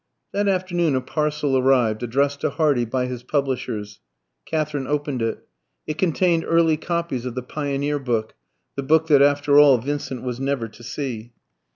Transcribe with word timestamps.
That 0.31 0.47
afternoon 0.47 0.95
a 0.95 1.01
parcel 1.01 1.55
arrived, 1.55 2.01
addressed 2.01 2.41
to 2.41 2.49
Hardy 2.49 2.85
by 2.85 3.05
his 3.05 3.21
publishers. 3.21 3.99
Katherine 4.47 4.87
opened 4.87 5.21
it. 5.21 5.47
It 5.85 5.99
contained 5.99 6.43
early 6.43 6.75
copies 6.75 7.23
of 7.23 7.35
the 7.35 7.43
Pioneer 7.43 7.99
book, 7.99 8.33
the 8.75 8.81
book 8.81 9.05
that 9.09 9.21
after 9.21 9.59
all 9.59 9.77
Vincent 9.77 10.23
was 10.23 10.39
never 10.39 10.67
to 10.67 10.81
see. 10.81 11.33